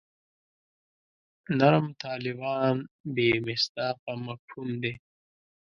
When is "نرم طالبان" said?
1.57-2.75